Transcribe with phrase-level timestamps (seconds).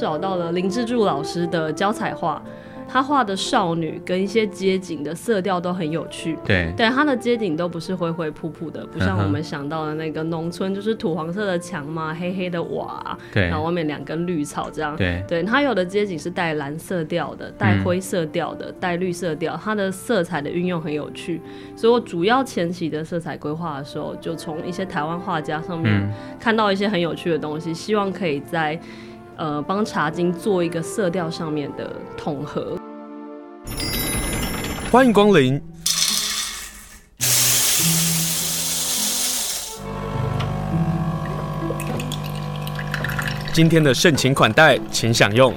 [0.00, 2.42] 找到了林志柱老师的胶彩画。
[2.92, 21.40] 他画的少女跟一些街景的色调都很有趣，对，对，他的街景都不是灰灰扑扑的，不像我们想到的那个农村，就是土黄色的墙嘛，黑黑的瓦，对，然后外面两根绿草这样，对，对，他有的街景是带蓝色调的，带灰色调的，带、嗯、绿色调，它的色彩的运用很有趣，
[21.76, 28.76] 所以我主要前期的色彩规划的时候，就从一些台湾画家上面看到一些很有趣的东西，嗯、希望可以在。
[29.40, 32.76] 呃，帮茶经做一个色调上面的统合。
[34.92, 35.58] 欢迎光临。
[43.54, 45.54] 今天的盛情款待，请享用。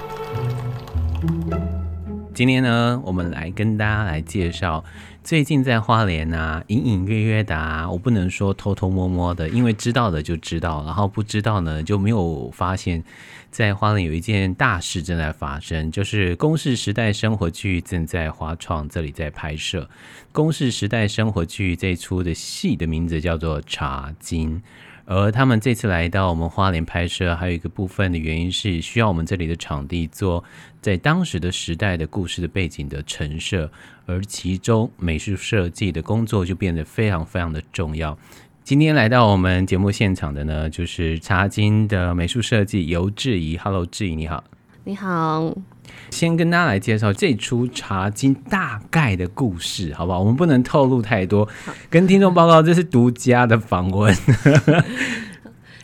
[2.34, 4.84] 今天呢，我们来跟大家来介绍。
[5.23, 13.03] 最近在花莲啊，隐隐约约的啊，我不能说偷偷摸摸的，因为知道的就知道，然后不知道呢就没有发现，
[13.52, 19.88] 在花莲有一件大事正在发生，就是公视时代生活剧正在花创这里在拍摄。
[20.31, 24.58] 公视时代生活剧这出的戏的名字叫做《茶经》。
[25.06, 30.44] 而他们这次来到我们花莲拍摄，还有一个部分的原因是需要我们这里的场地做
[30.82, 33.70] 在当时的时代的故事的背景的陈设，
[34.06, 38.18] 而其中美术设计的工作就变得非常非常的重要。
[38.64, 43.58] 今天来到我们节目现场的呢，就是茶经的美术设计游智仪。
[43.58, 44.42] Hello，智仪你好。
[44.86, 45.54] 你好。
[46.14, 50.19] 先跟大家来介绍这出茶经大概的故事，好不好？
[50.19, 51.50] 我们不能透露太多，
[51.89, 54.16] 跟听众报告，这是独家的访问。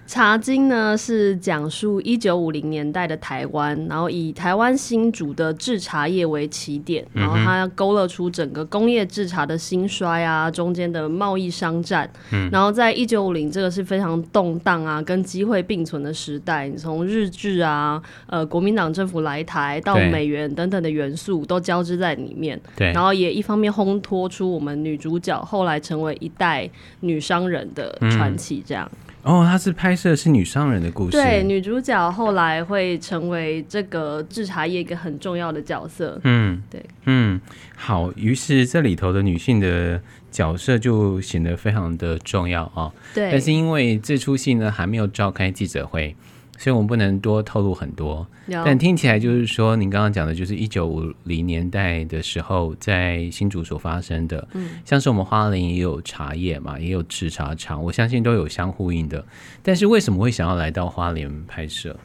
[0.10, 12.10] 茶经呢是讲述一九五零年代的台湾，然后以台湾新竹的制茶业为起点，然后它勾勒出整个工业制茶的兴衰啊，中间的贸易商战。
[12.32, 22.60] 嗯，然后在一九五零这个是非常动荡啊，跟机会并存的时代，你从日治啊，呃，国民党政府来台到美元等等的元素都交织在里面。
[22.76, 26.68] 对，然后也一方面烘托出我们女主角后来成为一代
[27.02, 28.90] 女商人的传奇，这样。
[28.92, 31.12] 嗯哦，他是拍摄是女商人的故事。
[31.12, 36.20] 对，女主角后来会成为这个制茶业一个很重要的角色。
[36.24, 37.40] 嗯，对，嗯，
[37.76, 42.94] 好，于是这里头的女性的角色就显得非常的重要啊、哦。
[43.14, 46.16] 对，但是因为这出戏呢还没有召开记者会。
[46.60, 48.28] 所以我们不能多透露很多，
[48.66, 59.26] 但听起来就是说，您刚刚讲的就是一九五零年代的时候在新竹所发生的，嗯，像是我们花莲也有茶叶嘛，也有制茶厂，我相信都有相呼应的。
[59.64, 61.96] 但是为什么会想要来到花莲拍摄？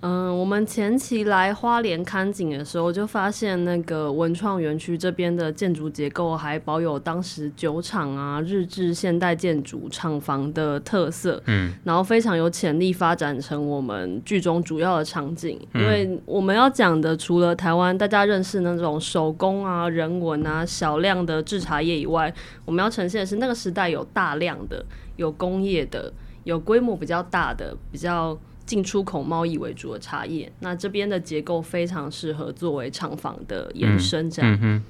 [0.00, 15.58] 嗯，我们前期来花莲看景的时候，就发现那个文创园区这边的建筑结构还保有当时酒厂啊、日治现代建筑厂房的特色，嗯，然后非常有潜力发展成我们剧中主要的场景。
[15.74, 22.32] 嗯、因为我们要讲的，除了台湾大家认识那种手工啊、人文啊、小量的制茶业以外，
[22.64, 24.84] 我们要呈现的是那个时代有大量的、
[25.16, 26.12] 有工业的、
[26.44, 28.38] 有规模比较大的、比较。
[28.68, 34.82] 进出口贸易为主的茶叶，那这边的结构非常适合作为厂房的延伸，这样、嗯嗯，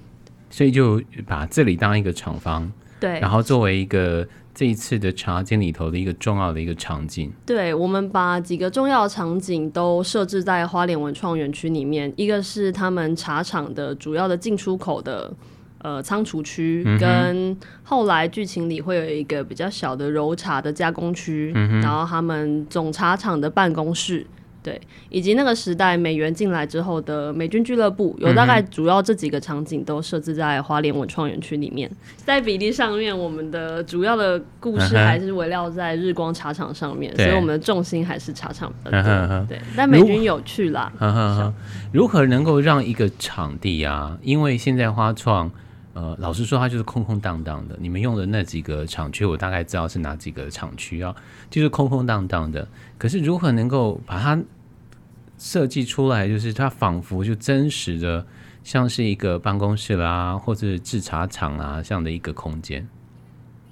[0.50, 7.32] 所以就把这里当一个厂房，对，然后作为一个这一次的茶间里头的一个重要的一个场景。
[7.46, 15.32] 对，我们把几个重要的场景都设置在花莲文创园区里面，一个是他们茶厂的主要的进出口的。
[15.80, 24.26] 呃，仓储区跟后来剧情里会有一个比较小的揉茶的加工区，嗯，然后他们总茶厂的办公室，
[24.60, 31.88] 对，以及那个时代美元进来之后的美军俱乐部，有大概主要这几个场景都设置在花莲文创园区里面。
[32.16, 39.46] 在比例上面，我们的主要的故事还是围绕在日光茶厂上面，所以我们的重心还是茶厂比较多。
[39.48, 40.92] 对，但美军有趣啦。
[41.92, 44.18] 如何能够让一个场地啊？
[44.22, 45.48] 因为现在花创。
[45.98, 47.76] 呃，老实说，它就是空空荡荡的。
[47.80, 51.12] 你们用的那几个厂区，我大概知道是哪几个厂区啊，
[51.50, 52.68] 就是空空荡荡的。
[52.96, 54.40] 可是如何能够把它
[55.38, 58.24] 设计出来，就是它仿佛就真实的，
[58.62, 62.88] 像是一个办公室啦，或者制茶厂啊这样的一个空间。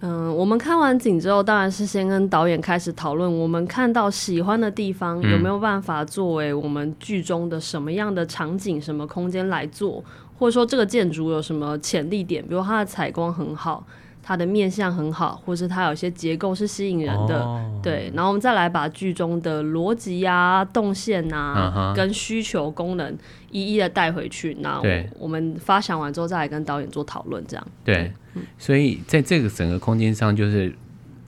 [0.00, 10.04] 嗯，我们看完景之后，当然是先跟导演开始讨论，我们看到喜欢的地方有没有办法作为我们剧中的什么样的场景、什么空间来做。
[10.38, 13.86] 或者说这个建筑有什么潜力点，比如它的采光很好，
[14.22, 18.10] 它的面向很好，或是它有些结构是吸引人的，哦、对。
[18.14, 23.16] 然后我们再来把剧中的逻辑呀、动线啊、跟需求功能
[23.50, 24.56] 一一的带回去。
[24.60, 24.80] 那
[25.18, 27.66] 我们发想完之后，再来跟导演做讨论，这样。
[27.84, 30.74] 对、嗯，所以在这个整个空间上，就是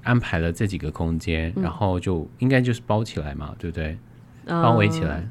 [0.02, 3.96] 安排了这几个空间、嗯，然后就应该就是包起来嘛，对不对？
[4.46, 5.26] 包围起来。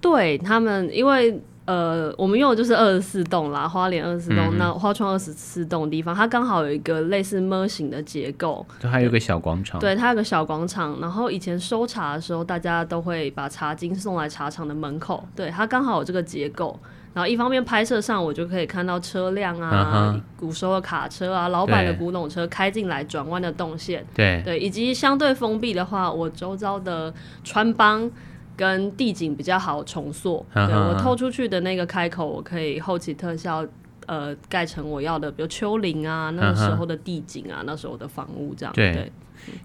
[0.00, 10.98] 对他们，因为呃，我们用的就是二十四栋啦，花莲二十四栋，嗯、那花窗二十四栋地方，它刚好有一个类似 ㄇ 型的结构，就还有个小广场，对，它有个小广场。
[11.00, 16.78] 然后以前收茶的时候，大家都会把茶巾送来茶厂的门口，对，它刚好有这个结构。
[17.14, 20.20] 然后一方面拍摄上，我就可以看到车辆啊，uh huh.
[20.34, 27.12] 古时候的卡车啊，老板的古董车开进来转弯的动线，对对，以及相对封闭的话，我周遭的
[27.44, 28.10] 穿帮
[28.56, 30.44] 跟地景比较好重塑。
[30.54, 30.66] Uh.
[30.66, 33.66] 对，我透出去的那个开口，我可以后期特效
[34.06, 37.66] 呃盖成我要的，比如丘陵啊，那个时候的地景啊，uh huh.
[37.66, 38.72] 那时候的房屋这样。
[38.74, 39.12] 对，对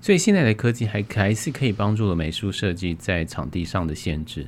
[0.01, 4.47] 所以现在的科技还还是可以帮助了美术设计在场地上的限制。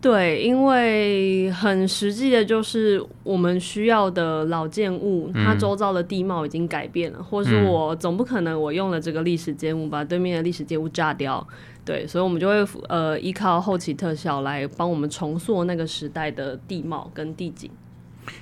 [0.00, 11.44] 对，因为很实际的，就是我们需要的老建物，它周遭的地貌已经改变了，嗯、或是我总不可能我用了这个历史建物把对面的历史建物炸掉，
[11.84, 17.68] 对，所以我们就会呃依靠后期特效来帮我们重塑那个时代的地貌跟地景。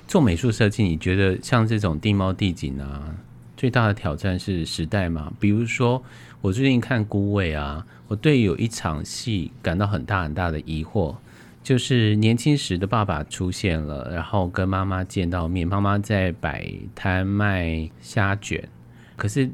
[0.07, 3.15] 做美术设计，你觉得像这种地貌地景啊，
[3.55, 5.33] 最大的挑战是时代吗？
[5.39, 6.03] 比如说
[6.41, 11.15] 我最近看《孤味》啊，我对有一场戏感到很大很大的疑惑。
[11.67, 16.65] 就是年轻时的爸爸出现了，然后跟妈妈见到面，妈妈在摆
[16.95, 18.63] 摊卖虾卷，
[19.17, 19.49] 可是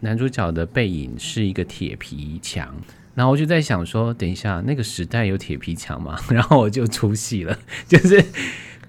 [0.00, 2.74] 男主角的背影是一个铁皮墙，
[3.14, 6.18] 然后我就在想说，等一下那个时代有铁皮墙吗？
[6.28, 7.56] 然后我就出戏了。
[7.86, 8.24] 就是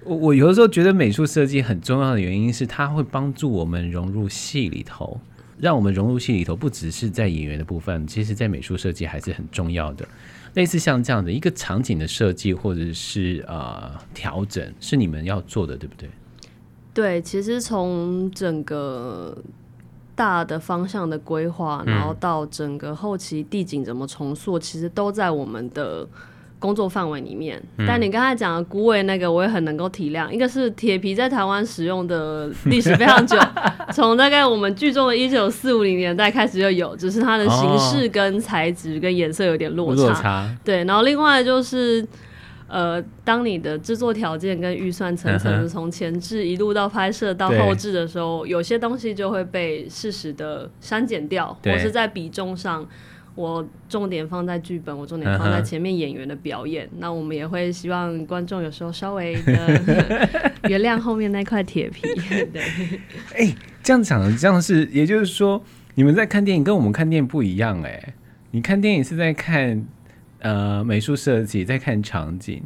[0.04, 5.22] 我我有的时候觉得美术设计很重要的原因是它会帮助我们融入戏里头，
[5.60, 10.08] 让我们融入戏里头，不只是在演员的部分，其实在美术设计还是很重要的。
[10.54, 16.10] 类似像这样的一个场景的设计，或者是呃调整，是你们要做的，对不对？
[16.94, 19.38] 对，其实从整个
[20.16, 26.08] 大的方向的规划，然后到整个后期地景怎么重塑，嗯、其实都在我们的。
[26.64, 30.32] 工作范围里面，但你刚才讲的孤味那个，我也很能够体谅。
[30.32, 33.38] 一个是铁皮在台湾使用的历史非常久，
[33.92, 40.02] 从大概我们剧中的一九四五零年代开始就有，只是它的形式跟材质跟颜色有点落差。
[40.04, 40.58] 落差。
[40.64, 42.08] 对，然后另外就是，
[42.70, 52.88] 呃，当你的制作条件跟预算层层从前置一路到拍摄到后置的时候，有些东西就会被适时的删减掉，或是在比重上。
[53.36, 56.86] 我重点放在剧本，我重点放在前面演员的表演。
[56.86, 56.98] Uh huh.
[57.00, 59.82] 那我们也会希望观众有时候稍微的
[60.70, 62.02] 原谅后面那块铁皮。
[62.54, 62.62] 对，
[63.34, 65.64] 哎、欸，这样讲的这样是，也就是说，
[65.96, 68.14] 你们在看电影跟我们看电影不一样哎、欸。
[68.52, 69.84] 你看电影是在看
[70.40, 72.62] 呃美术设计，在看场景，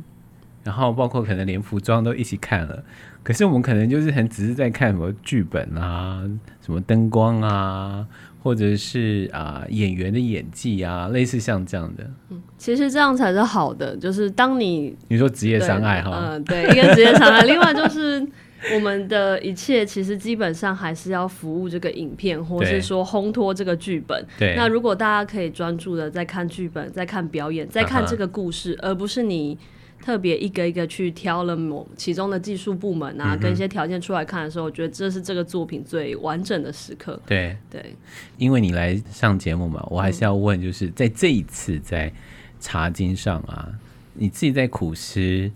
[0.65, 2.83] 然后包括可能连服装都一起看了。
[3.23, 6.21] 可是我们可能就是很只是在看什么剧本啊，
[6.59, 8.05] 什么灯光啊。
[8.47, 13.93] 或者是啊、呃、演员的演技啊，类似像这样的，嗯，其实这样才是好的。
[13.97, 17.43] 就是当你你说职业伤害哈，嗯，对，一个职业伤害。
[17.43, 18.25] 另外就是
[18.73, 24.25] 我们的一切其实基本上还是要服务这个影片，或是说烘托这个剧本。
[24.39, 24.55] 对。
[24.55, 29.57] 那如果大家可以专注的在看剧本，在看表演，在看这个故事，而不是你。
[30.01, 37.19] 特别一个一个去挑了某其中的技术部门啊，嗯、跟一些条件出来看的时候，我觉得这是这个作品最完整的时刻。
[37.25, 37.95] 对对，对
[38.37, 42.11] 因为你来上节目嘛，我还是要问，就是在这一次在
[42.59, 43.79] 茶经上啊，嗯、
[44.13, 45.51] 你自己在苦思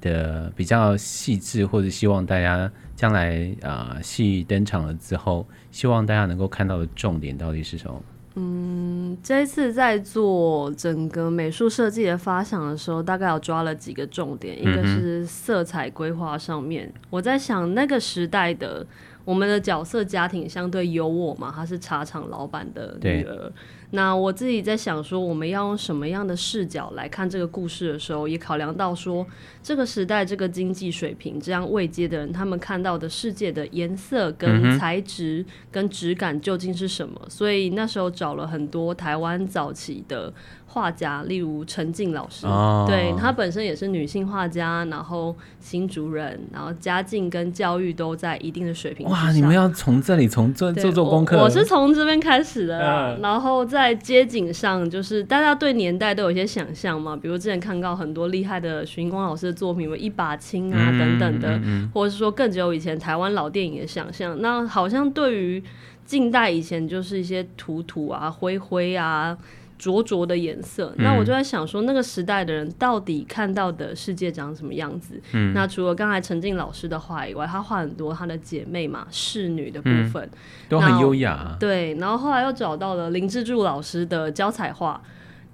[0.00, 8.00] 的比较细致，或者希望大家将来啊戏登场了之后，希望大家能够看到的重点到底是什么？
[8.40, 18.86] 嗯，这一次在做整个美术设计的发想的时候，大概有抓了几个重点，一个是色彩规划上面，我在想那个时代的
[19.24, 23.52] 我们的角色家庭相对有我嘛，她是茶厂老板的女儿。
[23.90, 29.26] 那我自己在想说，我们要用什么样的视角来看这个故事的时候，也考量到说，
[29.68, 37.20] 这个时代这个经济水平这样位阶的人，他们看到的世界的颜色跟材质跟质感究竟是什么？
[37.28, 40.32] 所以那时候找了很多台湾早期的。
[40.70, 42.86] 画家，例如陈静老师，oh.
[42.86, 49.08] 对，她本身也是女性画家，然后新竹人，然后家境跟教育都在一定的水平。
[49.08, 51.38] 哇，你们要从这里从做做做功课。
[51.38, 53.22] 我是从这边开始的，uh.
[53.22, 64.40] 然后在街景上，就是大家对年代都有一些想象嘛，比如之前看到很多厉害的徐银光老师的作品，有一把青啊、嗯、等等的，或者是说更久以前台湾老电影的想象。
[64.40, 65.62] 那好像对于
[66.04, 69.36] 近代以前，就是一些土土啊、灰灰啊。
[69.78, 75.22] 灼灼的颜色，那我就在想说，那个时代的人到底看到的世界长什么样子？
[75.32, 80.38] 嗯，那除了刚才陈静老师的画以外，他画很多他的姐妹嘛，侍女的部分，嗯、
[80.68, 81.56] 都很优雅。
[81.60, 85.00] 对，然后后来又找到了林志柱老师的胶彩画。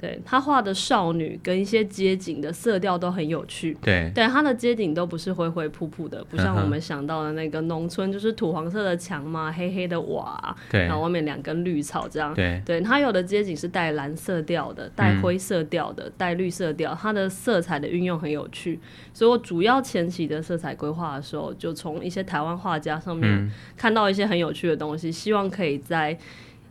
[0.05, 3.75] 对，他画的少女跟一些街景的色调都很有趣。
[3.81, 12.35] 对，对，他的街景都不是灰灰扑扑的，不像我们想到的那个农村，就是土黄色的墙嘛，黑黑的瓦，对，然后外面两根绿草这样。
[12.35, 18.79] 对，对，他有的街景是带蓝色调的，带灰色调的，带、嗯、绿色调，它的色彩的运用很有趣。
[19.15, 26.19] 所以我主要前期的色彩规划的时候，就从一些台湾画家上面看到一些很有趣的东西，嗯、希望可以在。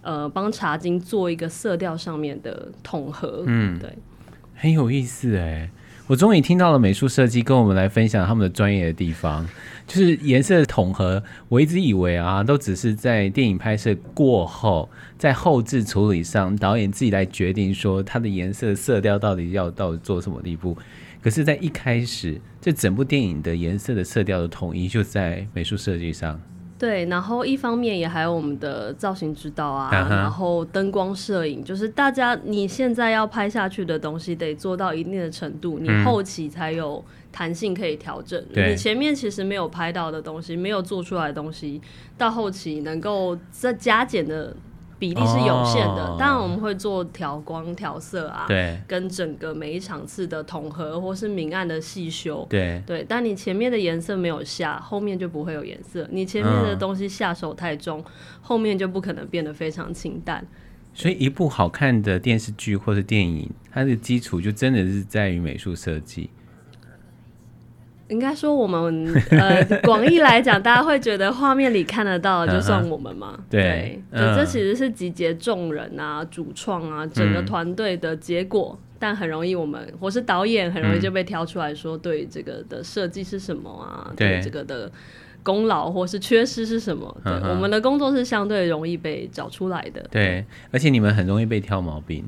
[0.03, 3.89] 呃，帮茶金做一个色调上面的统合，嗯，对，
[4.53, 5.71] 很有意思哎。
[6.07, 9.47] 我终于听到了美术设计跟我们来分享他们的专业的地方，
[9.87, 11.23] 就是颜色的统合。
[11.47, 20.77] 我一直以为啊，都只是在电影拍摄过后，在后置处理上，导演自己来决定说它的颜色色调到底要到做什么地步。
[21.21, 26.37] 可是，在一开始，这整部电影的颜色的色调的统一就在美术设计上。
[26.83, 30.09] 对，然后一方面也还有我们的造型指导啊，uh -huh.
[30.09, 38.37] 然后灯光摄影，就是大家你现在要拍下去的东西得做到一定的程度，你后期才有弹性可以调整。
[38.53, 38.71] 嗯。
[38.71, 41.81] 你前面其实没有拍到的东西，没有做出来的东西，
[42.17, 44.53] 到后期能够再加减的。
[45.03, 53.05] 比例是有限的，当、oh, 然我们会做调光、调色啊，对，跟整个每一场次的统合或是明暗的细修，对对。
[53.05, 56.07] 但你前面的颜色没有下，后面就不会有颜色。
[56.09, 58.05] 你前面的东西下手太重，嗯、
[58.41, 60.47] 后面就不可能变得非常清淡。
[60.93, 66.29] 所以，一部好看的电视剧或是电影，它的基础就真的是在于美术设计。
[68.09, 73.39] 应该说，我们呃，广义来讲，大家会觉得画面里看得到 就算我们嘛？
[73.49, 78.77] 对，就这其实是集结众人啊、主创啊、整个团队的结果。
[78.77, 84.11] 嗯、但很容易，我们或是导演很容易就被挑出来说，对这个的设计是什么啊？
[84.15, 84.91] 对这个的
[85.41, 87.17] 功劳或是缺失是什么？
[87.23, 90.05] 对，我们的工作是相对容易被找出来的。
[90.11, 92.25] 对，而且你们很容易被挑毛病。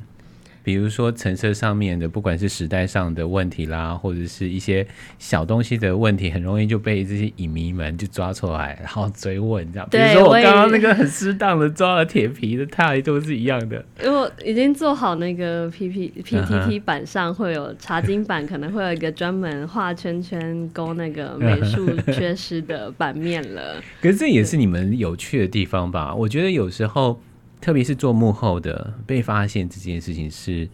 [0.66, 4.86] 比如说成色上面的，不管是时代上的问题啦，或者是一些
[5.20, 9.88] 小东西的问题，很容易就被这些影迷们就抓出来，然后追问这样。
[9.92, 13.86] 比如说我刚刚那个很适当的抓了铁皮的态度是一样的。
[14.04, 23.76] 因 为我已经做好那个 P P P T T 板上会有茶金版，可能会有一个专门画圈圈勾那个美术缺失的版面了。
[24.02, 26.16] 可是这也是你们有趣的地方吧？
[26.16, 27.22] 我觉得有时候。
[27.66, 30.70] 特别是做幕后的被发现这件事情是，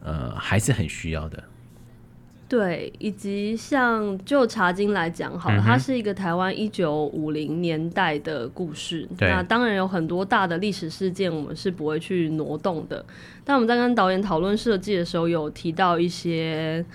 [0.00, 1.42] 呃，还是很需要的。
[2.48, 9.08] 对，以及像就茶金来讲，好了，嗯，它是一个台湾一九五零年代的故事。
[9.18, 13.04] 那当然有很多大的历史事件，我们是不会去挪动的。
[13.44, 16.86] 但我们在跟导演讨论设计的时候，有提到一些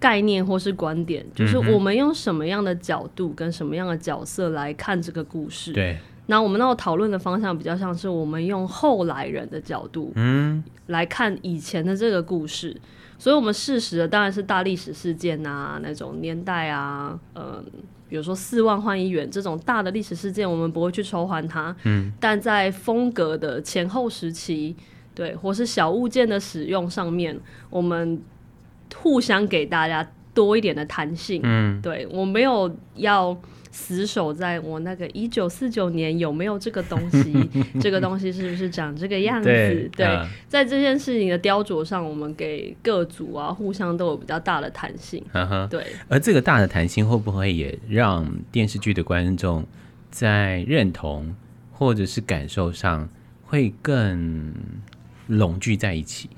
[0.00, 5.72] 概念或是观点，就是我们用什么样的角度跟什么样的角色来看这个故事。
[5.72, 5.96] 对。
[6.26, 12.80] 那我们那个讨论的方向比较像是我们用后来人的角度，嗯，来看以前的这个故事，嗯、
[13.16, 17.64] 所以我们事实的当然是大历史事件啊，那种年代啊，嗯，
[18.08, 24.74] 比如说四万换一元这种大的历史事件，我们不会去抽换它，嗯，但在风格的前后时期，
[25.14, 27.38] 对，或是小物件的使用上面，
[27.70, 28.20] 我们
[28.96, 30.04] 互相给大家
[30.34, 33.38] 多一点的弹性，嗯，对，我没有要。
[33.78, 37.50] 死守在我那个一九四九年有没有这个东西？
[37.78, 39.48] 这个东西是不是长这个样子？
[39.94, 45.22] 对，在这件事情的雕琢上，我们给各组啊互相都有比较大的弹性。
[45.34, 45.84] Uh-huh, 对。
[46.08, 49.66] 而这个大的弹性会不会也让电视剧的观众
[50.10, 51.36] 在认同
[51.70, 53.06] 或者是感受上
[53.44, 54.54] 会更
[55.26, 56.30] 拢聚在一起？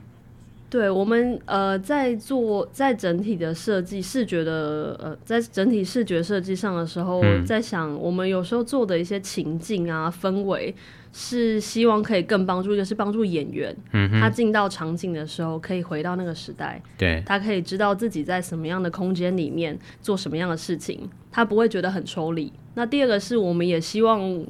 [0.71, 10.75] 对，我们呃在做在整体的设计视觉的呃在整体视觉设计上的时候，嗯，在想我们有时候做的一些情境啊氛围，
[11.11, 22.53] 是希望可以更帮助，就是帮助演员，嗯，他进到场景的时候可以回到那个时代，对，他可以知道自己在什么样的空间里面做什么样的事情，他不会觉得很抽离。
[22.75, 24.45] 那第二个是我们也希望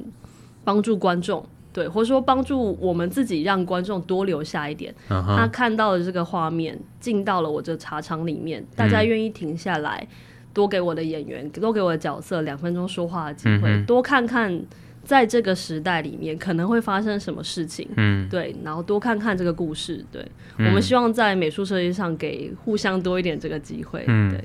[0.65, 1.45] 帮助观众。
[1.71, 4.93] 对，或者说帮助我们自己，让观众多留下一点。
[5.07, 5.35] Uh -huh.
[5.37, 10.07] 他看到了这个画面，进到了我这茶厂里面，大家愿意停下来，
[10.53, 14.61] 多给我的演员，多给我的角色两分钟说话的机会，嗯，多看看
[15.03, 17.87] 在这个时代里面可能会发生什么事情。
[17.95, 20.03] 嗯，对，然后多看看这个故事。
[20.11, 20.25] 对，
[20.57, 24.03] 嗯，我们希望在美术设计上给互相多一点这个机会。
[24.07, 24.43] 嗯，对。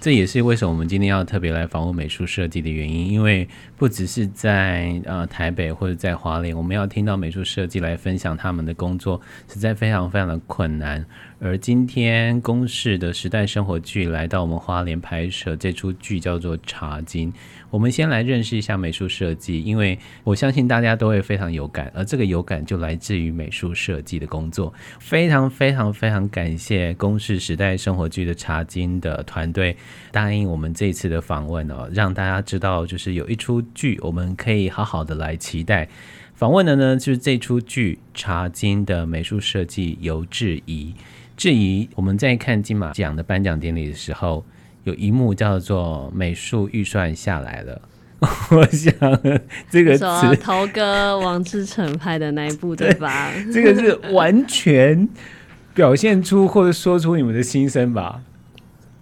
[0.00, 9.20] 这也是为什么我们今天要特别来访问美术设计的原因，因为不只是在呃台北或者在华联，我们要听到美术设计来分享他们的工作，
[9.52, 11.04] 实在非常非常的困难。
[11.40, 17.32] 而今天公视的时代生活剧来到我们花莲拍摄这出剧叫做《茶金》。
[17.70, 24.72] 我们先来认识一下美术设计，因为我相信大家都会非常有感，而这个有感就来自于美术设计的工作。
[24.98, 29.76] 非常非常非常感谢公视时代生活剧的《茶金》的团队
[30.10, 35.88] 答应我们这次的访问哦，让大家知道就是有一出剧我们可以好好的来期待。
[36.34, 40.94] 访问的呢就是这出剧《茶金》的美术设计游智怡。
[41.36, 44.44] 质疑，我们在看金马奖的颁奖典礼的时候。
[44.84, 47.82] 有一幕叫做“美术预算下来了”，
[48.50, 48.94] 我 想
[49.68, 53.30] 这个词，头哥王志成拍的那一部对吧？
[53.52, 55.06] 这个是完全
[55.74, 58.22] 表现出或者说出你们的心声吧？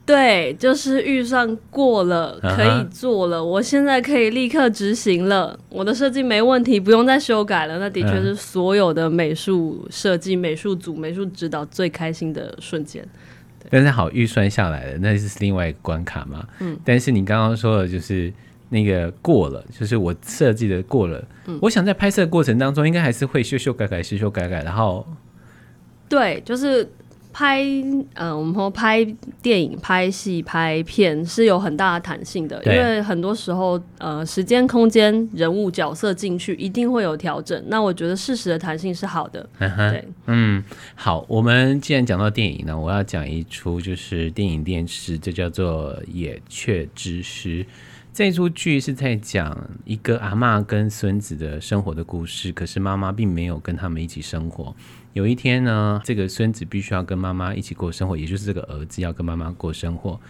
[0.06, 3.44] 对，就是预算过了，可以做了，uh -huh.
[3.44, 7.80] 我现在可以立刻执行了，我的设计没问题，不用再修改了。
[7.80, 13.04] 那的确是所有的美术设计、美术组、美术指导最开心的瞬间。
[13.68, 16.46] 但是好，预算下来了，那是另外一个关卡嘛。
[16.60, 16.78] 嗯。
[16.84, 18.32] 但是你刚刚说的，就是
[18.68, 21.20] 那个过了，就是我设计的过了。
[21.46, 21.58] 嗯。
[21.60, 25.04] 我想在拍摄过程当中，应该还是会修修改改，修修改改，然后。
[26.08, 26.88] 对，就是。
[27.38, 27.62] 拍，
[28.14, 29.04] 呃，我们说拍
[29.42, 37.62] 电影、拍戏、拍片是有很大的弹性的，因为很多时候，呃，时间、空间、人物、角色进去一定会有调整。
[37.66, 39.46] 那我觉得适时的弹性是好的。
[39.60, 40.64] Uh-huh, 对，嗯，
[40.94, 47.62] 好，我们既然讲到电影呢，我要讲一出就是电影电视，这叫做《野雀之诗》。
[48.14, 54.74] 这出剧是在讲一个阿嬷跟孙子的生活的故事，可是妈妈并没有跟他们一起生活。
[55.16, 60.20] 有一天呢，这个孙子必须要跟妈妈一起过生活，也就是这个儿子要跟妈妈过生活。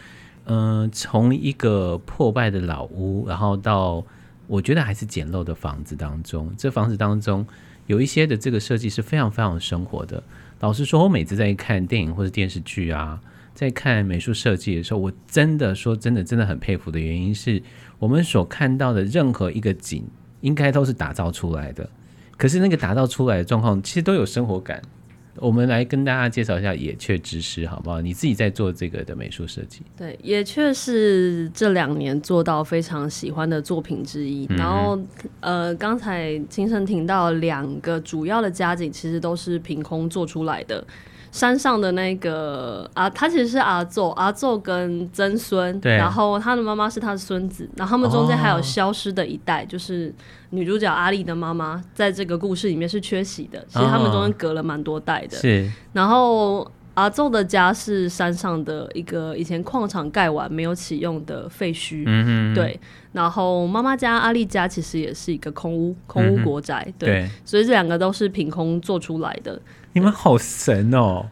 [0.44, 4.06] 嗯、从一个破败的老屋，然后到
[4.46, 7.44] 我觉得还是简陋的房子当中，这房子当中
[7.88, 10.22] 有一些的这个设计是非常非常生活的。
[10.60, 13.20] 老实说，我每次在看电影或者电视剧啊，
[13.54, 17.60] 在看美术设计的时候，我真的说真的真的很佩服的原因是
[17.98, 20.06] 我们所看到的任何一个景，
[20.42, 21.90] 应该都是打造出来的。
[22.36, 24.82] 可是那个打造出来的状况，其实都有生活感。
[25.38, 28.00] 我们来跟大家介绍一下《野雀之诗》，好不好？
[28.00, 29.82] 你自己在做这个的美术设计。
[29.94, 34.46] 对，《野雀》是这两年做到非常喜欢的作品之一。
[34.48, 34.98] 嗯、然后，
[35.40, 40.82] 呃，刚才清盛听到两个主要的家景，其实都是凭空做出来的。
[41.36, 50.10] 山上的那个啊，他其实是阿奏，阿奏跟曾孙，然后他的妈妈是他的孙子，然后他们中间还有消失的一代，哦、就是
[50.48, 53.62] 女主角阿丽的妈妈，在这个故事里面是缺席的。
[53.68, 55.36] 其实他们中间隔了蛮多代的。
[55.36, 62.78] 是、哦，然后阿宙的家是山上的一个以前矿场盖完没有启用的废墟，嗯对。
[63.12, 67.30] 然后妈妈家阿丽家其实也是一个空屋，空屋国宅，嗯、对，对。
[67.44, 69.60] 所以这两个都是凭空做出来的。
[69.92, 71.26] 你们好神哦，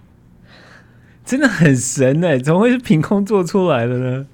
[1.25, 2.39] 真的很神哎！
[2.39, 4.27] 怎么会是凭空做出来的呢？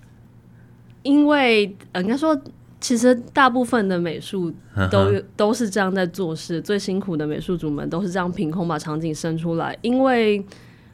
[1.05, 2.37] 因为呃，应该说，
[2.81, 4.53] 其实大部分的美术
[4.91, 10.45] 都都是这样在做事，最辛苦的美术组们都是这样凭空把场景生出来，因为。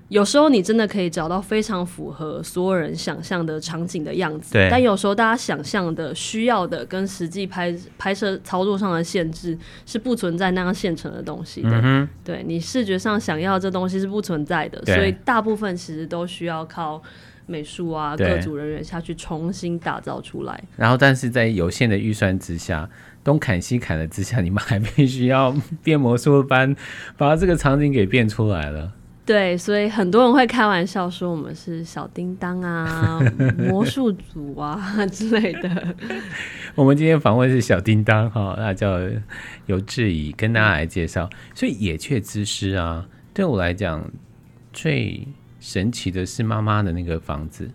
[0.09, 11.81] 有时候你真的可以找到非常符合所有人想象的场景的样子，但有时候大家想象的、需要的跟实际拍拍摄操作上的限制是不存在那样现成的东西的。
[11.83, 17.03] 嗯、对，你视觉上想要这东西是不存在的，所以大部分其实都需要靠
[17.47, 20.63] 美术啊各组人员下去重新打造出来。
[20.77, 22.89] 然后，但是在有限的预算之下，
[23.25, 26.77] 东砍西砍的之下，你们还必须要变魔术般
[27.17, 28.93] 把这个场景给变出来了。
[29.27, 33.21] 对，所以很多人会开玩笑说我们是小叮当啊、
[33.59, 35.95] 魔术组啊 之类的。
[36.77, 39.01] 我们今天访问是小叮当哈，那叫
[39.67, 41.29] 有志怡，跟大家来介绍。
[41.57, 44.09] 所以《野雀之师》啊，对我来讲
[44.73, 45.27] 最
[45.59, 47.69] 神奇的是妈妈的那个房子。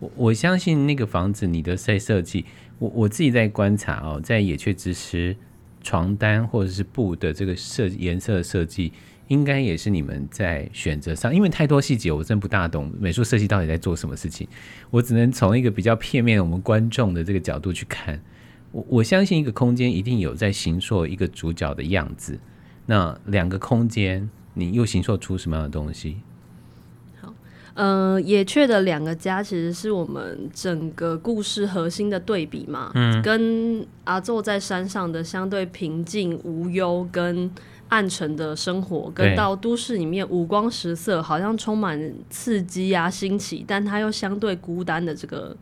[0.00, 2.44] 我我相信那个房子你的设设计，
[2.78, 5.34] 我我自己在观察哦，在《野雀之师》
[5.82, 8.92] 床单或者是布的这个设颜色的设计。
[9.28, 14.46] 应该也是你们在选择上，因为太多细节，我真不大懂美术设计到底在做什么事情。
[14.90, 18.20] 我只能从一个比较片面我们观众的这个角度去看。
[18.70, 22.38] 我我相信一个空间一定有在形塑一个主角的样子。
[22.86, 26.18] 那两个空间，你又形塑出什么样的东西？
[27.22, 27.32] 好，
[27.74, 32.90] 呃，野雀的两个家其实是我们整个故事核心的对比嘛。
[32.94, 37.50] 嗯，跟阿祖在山上的相对平静无忧跟。
[37.94, 45.56] 暗沉的生活，跟到都市里面五光十色，好像充满刺激啊、新奇，但它又相对孤单的这个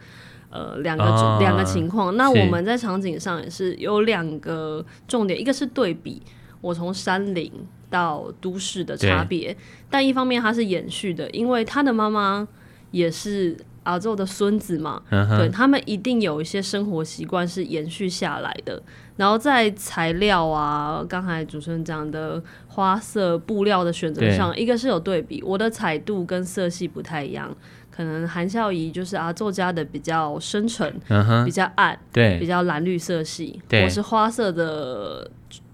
[0.49, 1.05] 呃两个
[1.39, 2.17] 两、哦、个情况。
[2.17, 6.23] 那我们在场景上也是有两个重点，一个是对比，
[6.63, 7.53] 我从山林
[7.91, 9.55] 到都市的差别，
[9.91, 12.49] 但一方面它是延续的，因为他的妈妈
[12.93, 18.83] 也是阿宙的孙子嘛，嗯、对他们一定有一些生活习惯是延续下来的。
[19.17, 27.55] 然后在材料啊，刚才主持人讲的花色布料的选择上，一个是有对比，我的彩度跟色系不太一样，
[27.91, 35.31] 可能韩孝仪就是阿宙家的比较深沉，嗯、比较暗，对，比较蓝绿色系，我是花色的。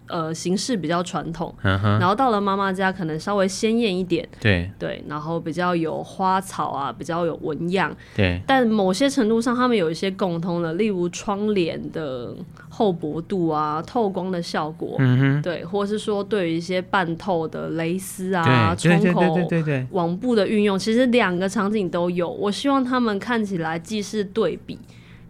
[0.09, 8.41] 呃，形式比较传统，嗯，然后到了妈妈家，可能稍微鲜艳一点，对对，然后比较有花草啊，比较有纹样，对。
[8.47, 12.35] 但某些程度上，他们有一些共通的，例如窗帘的
[12.69, 22.31] 厚薄度啊，透光的效果，嗯对，或是说对于一些半透的蕾丝啊，窗口对对对对网布的运用，其实两个场景都有。
[22.31, 24.79] 我希望他们看起来既是对比。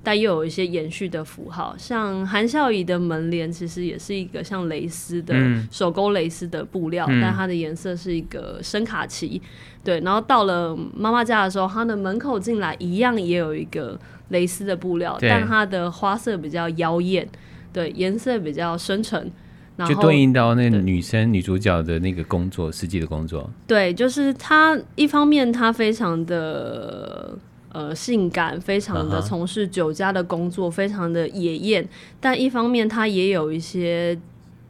[0.09, 9.42] 但又有一些延续的符号，像韩孝仪的门帘，其实也是一个像蕾丝的、嗯、手工蕾丝的布料，嗯、但它的颜色是一个深卡其。
[9.85, 17.29] 对，然后到了妈妈家的时候，她的门口进来一样也有一个蕾丝的布料，但它的花色比较妖艳，
[17.71, 19.31] 对，颜色比较深沉，
[19.77, 23.51] 然后就对应到那个女生女主角的那个工作，实际的工作。
[23.66, 27.37] 对，就是她一方面她非常的。
[27.72, 30.74] 呃，性感，非常的从事酒家的工作，uh.
[30.74, 31.88] 非常的野艳，
[32.20, 34.18] 但一方面他也有一些。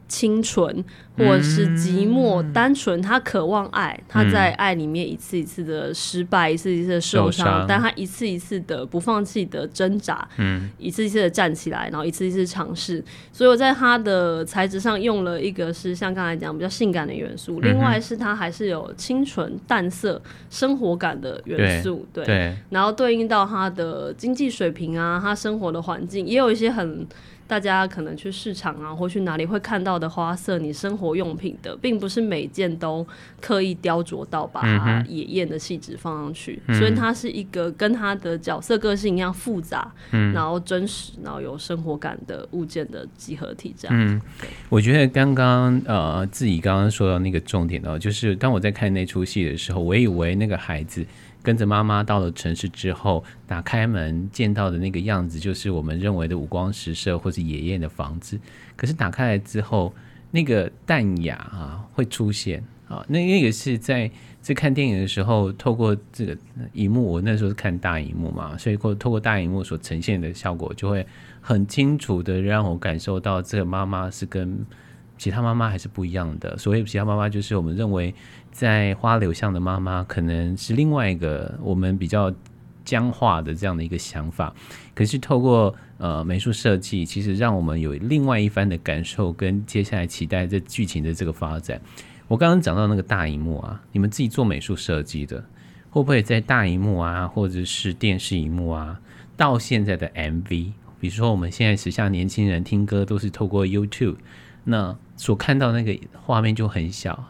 [0.09, 0.83] 清纯，
[1.15, 13.01] 或者是寂寞、嗯、单纯，他渴望爱，他在爱里面一次一次的失败，嗯、一次一次的受伤，但他一次一次的不放弃的挣扎，嗯，一次一次的站起来，然后一次一次尝试。
[13.31, 27.07] 所以我在他的材质上用了一个是像刚才讲比较性感的元素，嗯、另外是他还是有清纯、淡色、生活感的元素，对，对，对，然后对应到他的经济水平啊，他生活的环境也有一些很。
[27.49, 33.05] 大家可能去市场啊，或去哪里会看到的花色，你生活用品的，并不是每件都
[33.41, 43.97] 刻意雕琢到把它野艳的气质放上去，嗯，所以它是一个跟它的角色个性一样复杂，嗯，然后真实，然后有生活感的物件的集合体这样。
[43.99, 44.21] 嗯，
[44.69, 51.03] 我觉得刚刚呃自己刚刚说到那个重点呢，就是当我在看那出戏的时候，我以为那个孩子。
[51.41, 58.39] 跟着妈妈到了城市之后，打开门见到的那个样子，就是我们认为的五光十色或是野艳的房子。
[58.75, 59.93] 可是打开来之后，
[60.31, 63.03] 那个淡雅啊会出现啊。
[63.07, 66.37] 那那个是在在看电影的时候，透过这个
[66.73, 71.05] 荧幕，我那时候是看大荧幕嘛，所以过透过大荧幕所呈现的效果，就会
[71.41, 74.65] 很清楚的让我感受到这个妈妈是跟
[75.19, 76.57] 其他妈妈还是不一样的。
[76.57, 78.11] 所谓其他妈妈，就是我们认为。
[78.51, 82.33] 在花柳巷的妈妈可能是另外一个我们比较
[82.83, 84.53] 僵化的这样的一个想法，
[84.95, 91.79] 可是透过呃美术设计，其实让我们有另外一番的感受跟接下来期待这剧情的这个发展。
[92.27, 95.37] 我刚刚讲到那个大荧幕啊，你们自己做美术设计的，
[95.91, 98.99] 会不会在大荧幕啊，或者是电视荧幕啊，
[99.37, 104.15] 到现在的 MV，比如说我们现在时下年轻人听歌都是透过 YouTube，
[104.69, 107.25] 那所看到那个画面就很小。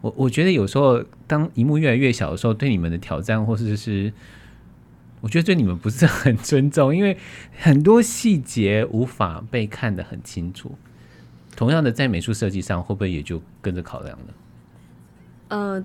[0.00, 4.12] 我我觉得有时候，当荧幕越来越小的时候，对你们的挑战，或者是
[5.20, 7.18] 我觉得对你们不是很尊重，因为
[7.58, 10.74] 很多细节无法被看得很清楚。
[11.54, 14.34] 同样的，在美术设计上，会不会也就跟着考量了？
[15.48, 15.84] 呃。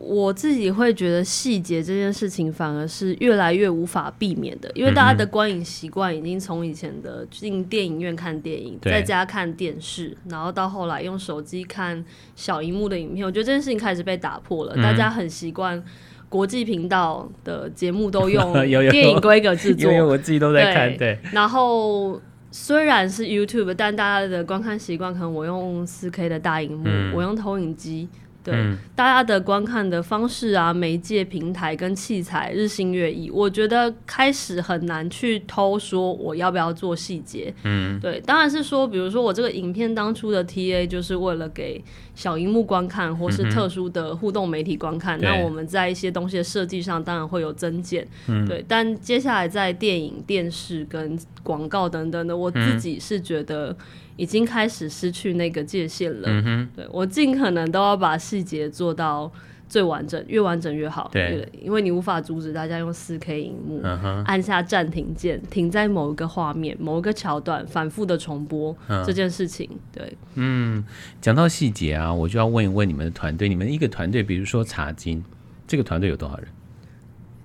[0.00, 12.04] 我自己会觉得细节这件事情反而是越来越无法避免的，因为大家的观影习惯已经从以前的进电影院看电影，在家看电视，然后到后来用手机看
[12.34, 14.74] 小荧幕的影片，我觉得这件事情开始被打破了。
[14.82, 15.80] 大家很习惯
[16.28, 18.52] 国际频道的节目都用
[18.90, 20.96] 电影规格制作， 因为我自己都在看。
[20.96, 28.08] 对，然后虽然是 YouTube，但大家的观看习惯可能我用 4K 的大荧幕，我用投影机。
[28.44, 37.52] 对、嗯，大家的观看的方式啊，媒介平台跟器材日新月异，我觉得开始很难去偷说我要不要做细节。
[37.64, 41.82] 嗯，对，当然是说，比如说我这个影片当初的 TA 就是为了给
[42.14, 48.06] 小荧幕观看，或是特殊的互动媒体观看，嗯、那我们在一些东西的设计上当然会有增减。
[48.28, 53.74] 嗯，对，但接下来在电影、电视跟广告等等的，我自己是觉得。
[54.16, 56.22] 已经开始失去那个界限了。
[56.26, 59.30] 嗯哼，对，我尽可能都要把细节做到
[59.68, 61.10] 最完整，越完整越好。
[61.12, 69.68] 对，对，因为你无法阻止大家用四 K 荧幕，嗯，按下暂停键，停在某一个画面、某一个桥段，反复的重播，嗯，这件事情。
[69.90, 70.84] 对，嗯，
[71.20, 75.24] 讲到细节啊，我就要问一问你们的团队，你们一个团队，比如说茶金
[75.66, 76.46] 这个团队有多少人？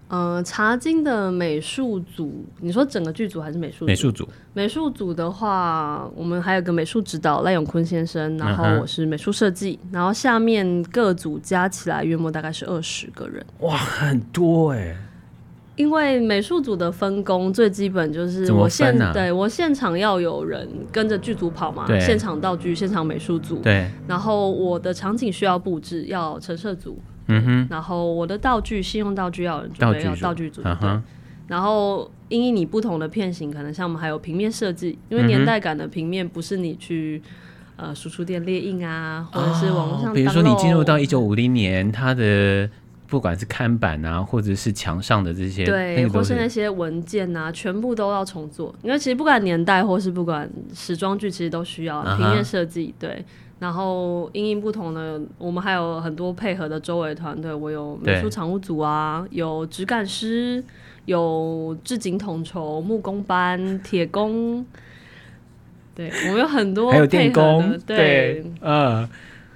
[0.09, 3.85] 呃，茶金的美术组，你说整个剧组还是美术组？
[3.85, 4.27] 美术组。
[4.53, 13.45] 美术组的话，我们还有个美术指导赖永坤先生，然后我是美术设计，嗯、然后下面各组加起来约莫大概是二十个人。
[13.59, 14.97] 哇，很多哎！
[15.75, 26.99] 因为美术组的分工最基本就是我现、啊、对我现场要有人跟着剧组跑嘛，现场道具、现场美术组，对，然后我的场景需要布置，要陈设组。
[27.29, 30.71] 嗯哼，然后我的道具，信用道具要有人准备，要道具组对。
[30.71, 30.99] Uh-huh.
[31.47, 37.19] 然后因应你不同的片型，可能像我们还有平面设计，因为年代感的平面不是你去
[37.75, 40.13] 呃输出店列印啊，或者是网络上、哦。
[40.13, 42.69] 比如说你进入到一九五零年，它的
[43.07, 48.71] 不管是看板啊，或者是墙上的这些，对，那个、或是那些文件啊，全部都要重做。
[48.83, 53.01] 因为其实不管年代或是不管时装剧，其实都需要平面设计，uh-huh.
[53.01, 53.25] 对。
[53.59, 57.53] 然后因应不同的，我们还有很多配合的周围团队。
[57.53, 60.63] 我有美术场务组啊，有质感师，
[61.03, 64.65] 有制景统筹、木工班、铁工。
[65.93, 67.77] 对，我们有很多还有电工。
[67.85, 69.09] 对，嗯呃，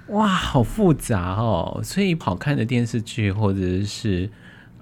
[0.08, 1.80] 哇，好复杂哦。
[1.82, 4.28] 所以好看的电视剧或者是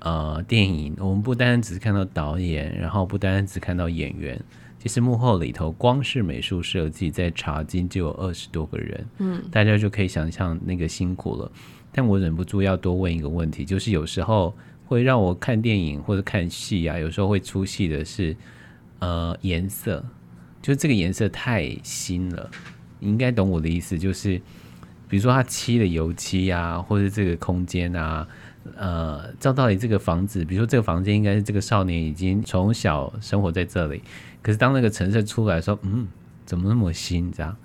[0.00, 4.40] 呃电影，我们不单单只是看到导演，然后不单单只看到演员。
[4.82, 11.48] 其实幕后里头，光是美术设计在茶金就有二十多个人，嗯，大家就可以想象那个辛苦了。
[11.92, 14.52] 但我忍不住要多问一个问题，就是有时候
[14.84, 18.36] 会让我看电影或者看戏啊，有时候会出戏的是，
[18.98, 20.04] 呃，颜色，
[20.60, 22.50] 就是这个颜色太新了，
[22.98, 24.36] 你应该懂我的意思，就是
[25.06, 28.26] 比如说它漆的油漆啊，或者这个空间啊，
[28.74, 34.02] 呃，照道理这个房子，比如说这个房间应该是这个少年已经从小生活在这里。
[34.42, 36.08] 可是当那个陈设出来说，嗯，
[36.44, 37.30] 怎么那么新？
[37.32, 37.56] 这样，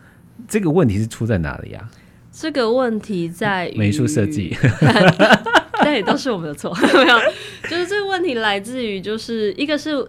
[0.47, 1.89] 这个问题是出在哪里呀？
[2.31, 4.55] 这个问题在于美术设计，
[5.81, 7.19] 对，都是我们的错， 没有，
[7.63, 10.07] 就是这个问题来自于，就是一个是。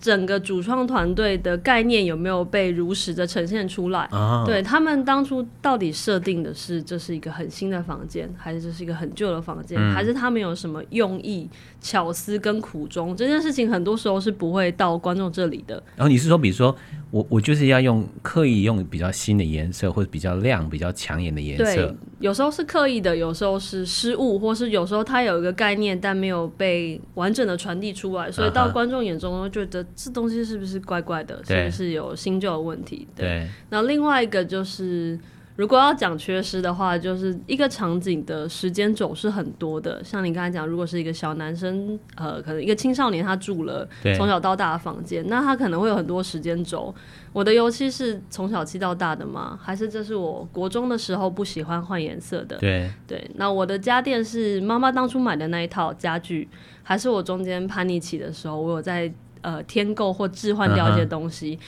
[0.00, 4.00] 整个主创团队的概念有没有被如实的呈现出来？
[4.12, 9.92] 啊、对他们当初到底设定的是这是一个很新的房间，还是这是一个很旧的房间、嗯？
[9.92, 13.16] 还是他们有什么用意、巧思跟苦衷？
[13.16, 15.74] 这件事情很多时候是不会到观众这里的。
[15.96, 16.74] 然、哦、后你是说，比如说
[17.10, 21.64] 我我就是要用刻意用比较新的颜色，或者比较亮、比较抢眼的颜色？
[21.64, 29.84] 对，有时候是刻意的，有时候是失误，或是有时候他有一个概念，但没有被完整的传递出来，所以到观众眼中觉得。
[29.96, 31.42] 这东西是不是怪怪的？
[31.44, 33.08] 是不是有新旧的问题？
[33.16, 33.48] 对。
[33.70, 33.88] 那。
[33.88, 35.18] 另外一个就是，
[35.56, 40.04] 如果要讲缺失的话，就是一个场景的时间轴是很多的。
[40.04, 46.94] 像你刚才讲，如果是一个小男生，呃，可能一个青少年，他住了从小到大的房间，那他可能会有很多时间轴。
[47.32, 49.58] 我的油漆是从小漆到大的吗？
[49.58, 52.58] 还是这是我国中的时候不喜欢换颜色的？
[52.58, 52.90] 对。
[53.06, 53.30] 对。
[53.36, 56.46] 那我的家电是妈妈当初买的那一套家具，
[56.82, 59.10] 还是我中间叛逆期的时候，我有在。
[59.42, 61.60] 呃，添购或置换掉一些东西，uh.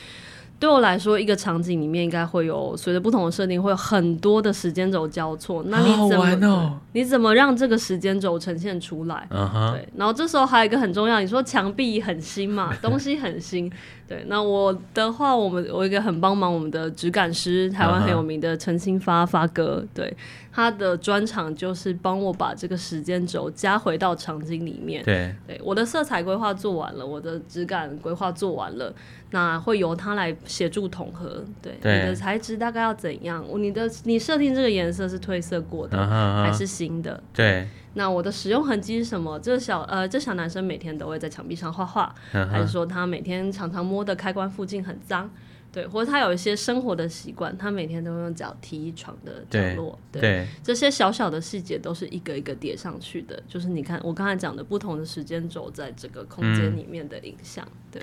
[0.60, 5.64] 对我来说，一个场景里面应该会有随着不同的设定，会有很多的时间轴交错。
[5.68, 9.72] 那你怎么、哦、你怎么让这个时间轴呈现出来？Uh -huh.
[9.72, 13.72] 对，然后这时候还有一个很重要，你说墙壁很新嘛，东西很新。
[14.06, 20.14] 对，那我的话，我们我一个很帮忙我们的质感师，台湾很有名的陈新发发哥，对，
[20.52, 25.02] 他的专长就是帮我把这个时间轴加回到场景里面。
[25.04, 28.92] 对，对，我的色彩规划做完了，我的质感规划做完了，
[29.30, 31.44] 那会由他来协助统合。
[31.62, 33.44] 对，对你的材质大概要怎样？
[33.56, 36.42] 你的你设定这个颜色是褪色过的，uh.
[36.42, 37.22] 还是新的？
[37.32, 37.68] 对。
[37.94, 39.36] 那我的使用痕迹是什么？
[39.40, 45.28] 这小呃，这小男生每天都会在墙壁上画画，还是说他每天常常摸的开关附近很脏？
[45.72, 49.98] 对，或者他有一些生活的习惯，他每天都会用脚踢床的角落。
[50.10, 53.42] 对，对，这些小小的细节都是一个一个叠上去的。
[53.48, 57.66] 就是你看我刚才讲的不同的时间轴在这个空间里面的影响。
[57.90, 58.02] 对，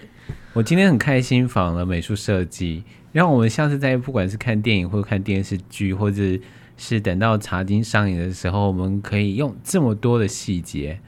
[0.53, 6.21] 我今天很开心访了美术设计，让我们下次在不管是看电影或者看电视剧，或者。
[6.79, 10.99] 是等到茶金上映的时候，我们可以用这么多的细节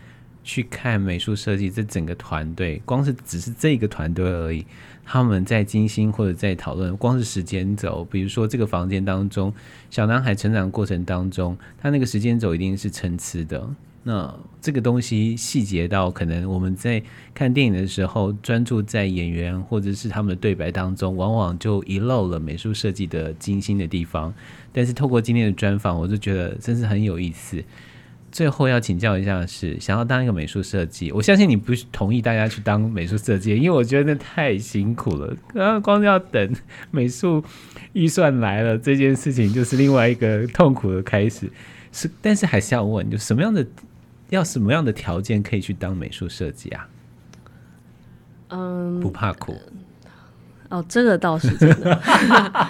[0.50, 4.66] 去看美术设计这整个团队，光是只是这个团队而已，
[5.06, 9.54] 他们在精心或者在讨论，光是时间轴，比如说这个房间当中，
[9.92, 13.70] 小男孩成长过程当中，他那个时间轴一定是参差的。
[14.02, 17.04] 那这个东西细节到可能我们在
[17.36, 24.34] 看电影的时候，专注在演员或者是他们的对白当中，往往就遗漏了美术设计的精心的地方。
[24.74, 27.64] 但是透过今天的专访，我就觉得真是很有意思。
[28.32, 35.36] 最后要请教一下是，想要当一个美术设计，我相信你不同意大家去当美术设计，因为我觉得那太辛苦了。
[35.54, 36.56] 刚刚光要等
[36.92, 37.44] 美术
[37.94, 41.52] 预算来了，这件事情就是另外一个痛苦的开始。
[41.92, 43.66] 是，但是还是要问，就什么样的
[44.30, 46.88] 要什么样的条件可以去当美术设计啊？
[48.50, 49.56] 嗯，不怕苦。
[50.70, 52.00] 哦，这个倒是真的。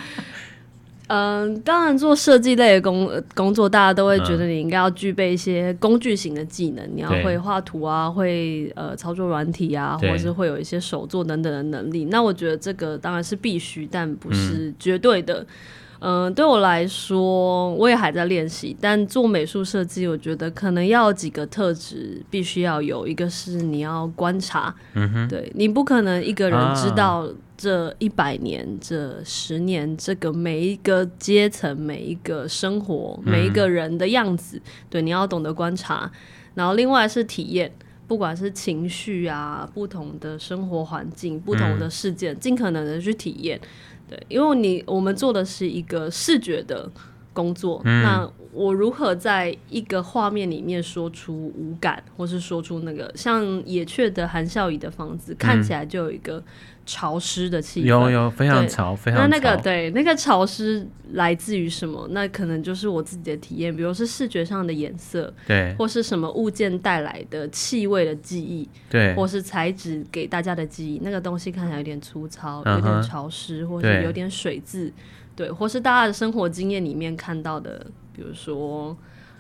[1.10, 12.06] 嗯，当然做设计类的工工作，大家都会觉得你应该要具备一些工具型的技能，嗯、你要会画图啊，会呃操作软体啊，或者是会有一些手作等等的能力。
[12.06, 15.44] 那我觉得这个当然是必须，但不是绝对的。
[16.02, 18.78] 嗯，呃、对我来说，我也还在练习。
[18.80, 27.28] 但做美术设计，我觉得可能要几个特质必须要有，一个是你要观察，嗯哼，对，你不可能一个人知道。
[27.60, 36.10] 这一百年，这十年，这个每一个阶层、每一个生活、每一个人的样子，嗯、对，你要懂得观察。
[36.56, 37.70] 然后，另外是体验，
[38.08, 43.60] 不管是情绪啊，不同的生活环境、不同的事件，尽、嗯、可能的去体验。
[44.08, 46.90] 对，因为你我们做的是一个视觉的
[47.34, 56.42] 工作，嗯、那我如何在一个画面里面说出五感，或是说出那个像野雀的含笑语的房子，嗯、看起来就有一个。
[56.90, 59.28] 潮湿的气氛，有有非常潮，非常潮。
[59.28, 62.08] 那那个对，那个潮湿来自于什么？
[62.10, 71.00] 那可能就是我自己的体验，比如是视觉上的颜色，对，或是什么物件带来的气味的记忆，对，或是材质给大家的记忆。
[71.04, 74.92] 那个东西看起来有点粗糙，有点潮湿，或是有点水渍，
[75.36, 78.98] 对，或是大家的生活经验里面看到的，比如说。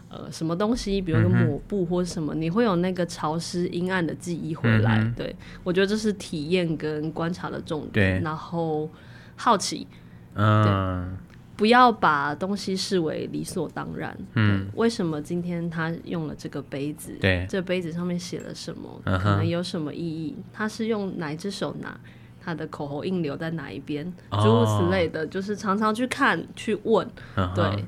[0.09, 4.97] 呃，什么东西，比如说抹布或者什么，嗯、你会有那个潮湿阴暗的记忆回来。
[4.97, 8.19] 嗯、对，我觉得这是体验跟观察的重点。
[8.19, 8.89] 对然后
[9.35, 9.87] 好奇，
[10.33, 14.17] 嗯，对，不要把东西视为理所当然。
[14.33, 17.15] 嗯，为什么今天他用了这个杯子？
[17.21, 18.89] 对，这杯子上面写了什么？
[19.05, 20.35] 可能有什么意义？
[20.51, 21.95] 他是用哪一只手拿？
[22.41, 24.11] 他的口红印留在哪一边？
[24.31, 27.07] 诸如此类的，就是常常去看、去问。
[27.53, 27.85] 对。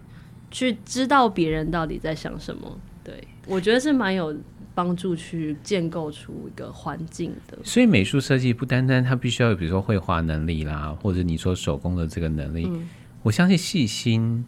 [0.51, 4.35] 去知道别人到底在想什么，对，我觉得是蛮有
[4.75, 7.57] 帮助，去建构出一个环境的。
[7.63, 12.87] 所以美术设计不单单它必须要有，比如说绘画能力啦，或者你说手工的这个能力，嗯、
[13.23, 14.45] 我相信细心，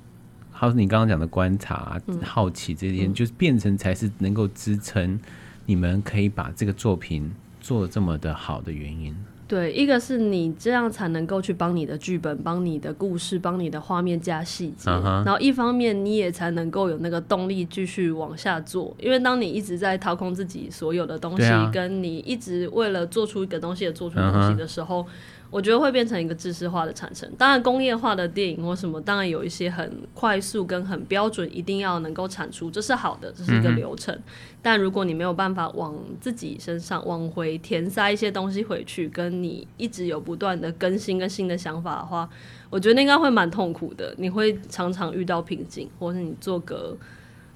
[0.51, 5.19] 还有你刚刚讲的观察、嗯、好奇这些，就是变成才是能够支撑
[5.65, 9.15] 你们可以把这个作品做得这么的好的原因。
[9.47, 15.25] 对，一个是你这样才能够去帮你的剧本、帮你的故事、帮你的画面加细节，uh huh.
[15.25, 18.95] 然后一方面你也才能够有那个动力继续往下做。
[18.99, 25.01] 因为当你一直在掏空自己所有的东西，啊、跟你一直为了做出一个东西而做出东西的时候。
[25.01, 25.08] Uh huh.
[25.53, 27.31] 我觉得会变成一个知识化的产生。
[27.37, 34.15] 当然，工业化的电影或什么，当然有一些很快速跟很标准，一定要能够产出，这是好的，这是一个流程。
[34.15, 34.23] 嗯、
[34.63, 42.27] 但如果你没有办法往自己身上往回填塞一些东西回去，跟你一直有不断的更新跟新的想法的话，
[42.71, 44.11] 我觉得应该会蛮痛苦的。
[44.17, 46.97] 你会常常遇到瓶颈，或是你做个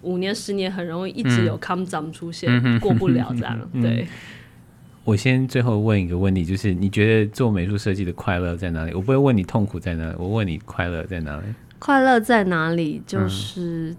[0.03, 3.59] 五年、十年，很容易一直有 come down 出现，嗯、过不了这样。
[3.73, 4.07] 嗯、对。
[5.07, 8.93] 我先最后问一个问题，就是你觉得做美术设计的快乐在哪里？
[8.93, 11.43] 我不会问你痛苦在哪里，我问你快乐在哪里？
[11.79, 13.01] 快乐在哪里？
[13.07, 13.95] 就是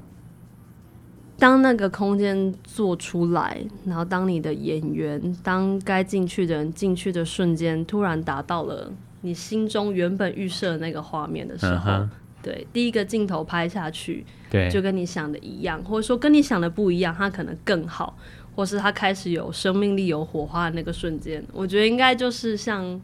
[1.38, 8.92] 当那个空间做出来，嗯、然后当你的演员，当该进去的人进去的瞬间，突然达到了
[9.23, 12.11] 你心中原本预设的那个画面的时候，嗯、
[12.42, 18.14] 对，第一个镜头拍下去，对，就跟你想的一样，或者说跟你想的不一样，它可能更好。
[18.59, 23.01] 或是他开始有生命力、有火花的那个瞬间，我觉得应该就是像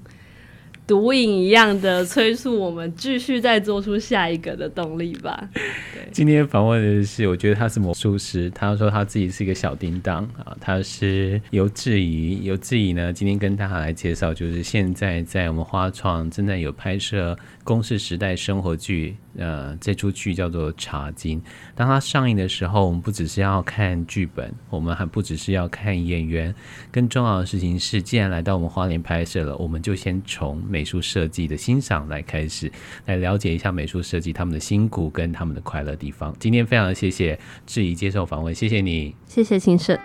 [0.87, 5.49] 毒瘾一样的催促我们继续再做出下一个的动力吧。
[5.53, 17.37] 对，今天访问的是，我觉得他是魔术师，他说他自己是一个小叮当啊，他是尤志怡，尤志怡呢，今天跟大家来介绍，就是现在在我们花创正在有拍摄。
[17.65, 21.41] 公式时代生活剧，呃，这出剧叫做《茶经》。
[21.75, 26.55] 当它上映的时候，我们不只是要看剧本，我们还不只是要看演员。
[26.93, 32.69] 更重要的事情是，既然来到我们花莲拍摄了，我们就先从美术设计的欣赏来开始，
[33.07, 36.35] 来了解一下美术设计他们的辛苦跟他们的快乐地方。
[36.41, 39.97] 今天非常谢谢质疑接受访问，谢谢你，谢谢秦胜。